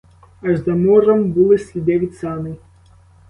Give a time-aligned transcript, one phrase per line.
[0.41, 2.55] Аж за муром були сліди від саней.